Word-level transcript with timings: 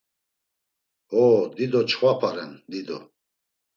Ho, 1.13 1.25
dido 1.57 1.81
çxvapa 1.89 2.29
ren, 2.35 2.51
dido. 2.71 2.97